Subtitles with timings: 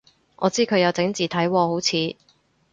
[0.37, 2.15] 我知佢有整字體喎好似